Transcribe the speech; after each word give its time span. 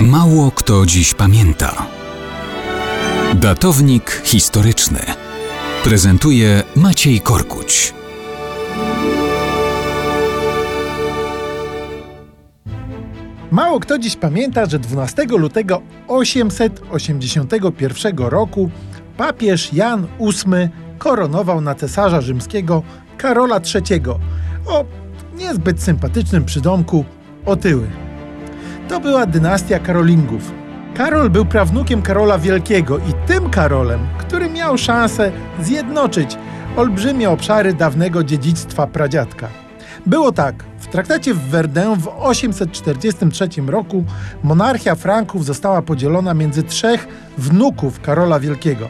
Mało 0.00 0.50
kto 0.50 0.86
dziś 0.86 1.14
pamięta. 1.14 1.86
Datownik 3.34 4.22
historyczny 4.24 4.98
prezentuje 5.84 6.62
Maciej 6.76 7.20
Korkuć. 7.20 7.94
Mało 13.50 13.80
kto 13.80 13.98
dziś 13.98 14.16
pamięta, 14.16 14.66
że 14.66 14.78
12 14.78 15.24
lutego 15.24 15.82
881 16.08 18.18
roku 18.18 18.70
papież 19.16 19.72
Jan 19.72 20.06
VIII 20.20 20.68
koronował 20.98 21.60
na 21.60 21.74
cesarza 21.74 22.20
rzymskiego 22.20 22.82
Karola 23.18 23.60
III 23.74 24.00
o 24.66 24.84
niezbyt 25.34 25.82
sympatycznym 25.82 26.44
przydomku 26.44 27.04
Otyły. 27.46 28.05
To 28.88 29.00
była 29.00 29.26
dynastia 29.26 29.78
Karolingów. 29.78 30.52
Karol 30.94 31.30
był 31.30 31.44
prawnukiem 31.44 32.02
Karola 32.02 32.38
Wielkiego 32.38 32.98
i 32.98 33.26
tym 33.26 33.50
Karolem, 33.50 34.00
który 34.18 34.50
miał 34.50 34.78
szansę 34.78 35.32
zjednoczyć 35.60 36.38
olbrzymie 36.76 37.30
obszary 37.30 37.74
dawnego 37.74 38.24
dziedzictwa 38.24 38.86
pradziadka. 38.86 39.48
Było 40.06 40.32
tak. 40.32 40.64
W 40.78 40.86
traktacie 40.86 41.34
w 41.34 41.38
Verdun 41.38 41.98
w 41.98 42.08
843 42.18 43.48
roku 43.66 44.04
monarchia 44.42 44.94
Franków 44.94 45.44
została 45.44 45.82
podzielona 45.82 46.34
między 46.34 46.62
trzech 46.62 47.08
wnuków 47.38 48.00
Karola 48.00 48.40
Wielkiego. 48.40 48.88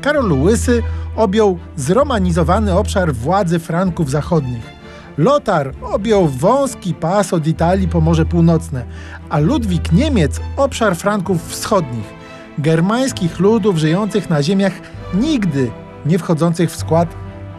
Karol 0.00 0.32
Łysy 0.32 0.82
objął 1.16 1.58
zromanizowany 1.76 2.78
obszar 2.78 3.14
władzy 3.14 3.58
Franków 3.58 4.10
zachodnich. 4.10 4.75
Lotar 5.18 5.72
objął 5.82 6.28
wąski 6.28 6.94
pas 6.94 7.32
od 7.32 7.46
Italii 7.46 7.88
po 7.88 8.00
Morze 8.00 8.24
Północne, 8.24 8.84
a 9.28 9.38
Ludwik 9.38 9.92
Niemiec 9.92 10.40
obszar 10.56 10.96
Franków 10.96 11.48
wschodnich, 11.48 12.14
germańskich 12.58 13.40
ludów 13.40 13.78
żyjących 13.78 14.30
na 14.30 14.42
ziemiach 14.42 14.72
nigdy 15.14 15.70
nie 16.06 16.18
wchodzących 16.18 16.70
w 16.70 16.76
skład 16.76 17.08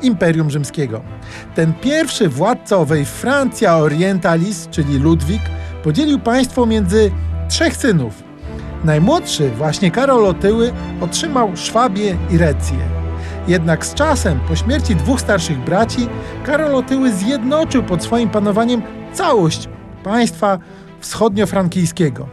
Imperium 0.01 0.49
Rzymskiego. 0.49 1.01
Ten 1.55 1.73
pierwszy 1.73 2.29
władca 2.29 2.77
owej 2.77 3.05
Francja 3.05 3.77
Orientalis, 3.77 4.67
czyli 4.71 4.97
Ludwik, 4.97 5.41
podzielił 5.83 6.19
państwo 6.19 6.65
między 6.65 7.11
trzech 7.49 7.77
synów. 7.77 8.23
Najmłodszy, 8.83 9.49
właśnie 9.49 9.91
Karol 9.91 10.25
Otyły, 10.25 10.73
otrzymał 11.01 11.57
Szwabię 11.57 12.17
i 12.29 12.37
Recję. 12.37 12.96
Jednak 13.47 13.85
z 13.85 13.93
czasem, 13.93 14.39
po 14.47 14.55
śmierci 14.55 14.95
dwóch 14.95 15.21
starszych 15.21 15.57
braci, 15.57 16.09
Karol 16.45 16.75
Otyły 16.75 17.11
zjednoczył 17.11 17.83
pod 17.83 18.03
swoim 18.03 18.29
panowaniem 18.29 18.81
całość 19.13 19.69
państwa 20.03 20.59
wschodniofrankijskiego. 20.99 22.27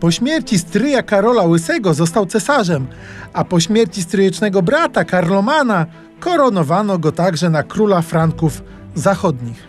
Po 0.00 0.10
śmierci 0.10 0.58
stryja 0.58 1.02
Karola 1.02 1.42
Łysego 1.42 1.94
został 1.94 2.26
cesarzem, 2.26 2.86
a 3.32 3.44
po 3.44 3.60
śmierci 3.60 4.02
stryjecznego 4.02 4.62
brata 4.62 5.04
Karlomana 5.04 5.86
koronowano 6.20 6.98
go 6.98 7.12
także 7.12 7.50
na 7.50 7.62
króla 7.62 8.02
Franków 8.02 8.62
zachodnich. 8.94 9.68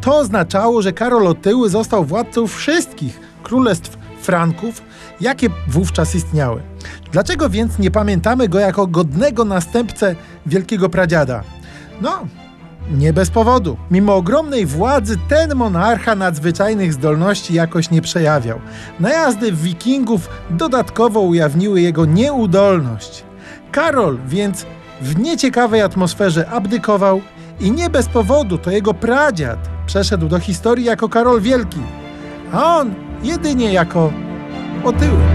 To 0.00 0.16
oznaczało, 0.16 0.82
że 0.82 0.92
Karol 0.92 1.26
Otyły 1.26 1.68
został 1.68 2.04
władcą 2.04 2.46
wszystkich 2.46 3.20
królestw 3.42 3.98
Franków, 4.24 4.82
jakie 5.20 5.48
wówczas 5.68 6.14
istniały. 6.14 6.62
Dlaczego 7.12 7.50
więc 7.50 7.78
nie 7.78 7.90
pamiętamy 7.90 8.48
go 8.48 8.58
jako 8.58 8.86
godnego 8.86 9.44
następcę 9.44 10.16
wielkiego 10.46 10.88
pradziada? 10.88 11.42
No, 12.00 12.26
nie 12.90 13.12
bez 13.12 13.30
powodu. 13.30 13.76
Mimo 13.90 14.16
ogromnej 14.16 14.66
władzy 14.66 15.16
ten 15.28 15.54
monarcha 15.54 16.14
nadzwyczajnych 16.14 16.92
zdolności 16.92 17.54
jakoś 17.54 17.90
nie 17.90 18.02
przejawiał. 18.02 18.60
Najazdy 19.00 19.52
wikingów 19.52 20.28
dodatkowo 20.50 21.20
ujawniły 21.20 21.80
jego 21.80 22.04
nieudolność. 22.04 23.24
Karol 23.72 24.18
więc 24.28 24.66
w 25.00 25.18
nieciekawej 25.18 25.82
atmosferze 25.82 26.48
abdykował 26.50 27.20
i 27.60 27.70
nie 27.70 27.90
bez 27.90 28.08
powodu 28.08 28.58
to 28.58 28.70
jego 28.70 28.94
pradziad 28.94 29.58
przeszedł 29.86 30.28
do 30.28 30.38
historii 30.38 30.84
jako 30.84 31.08
Karol 31.08 31.40
Wielki, 31.40 31.80
a 32.52 32.76
on 32.76 32.94
jedynie 33.24 33.72
jako 33.72 34.12
otyły. 34.84 35.33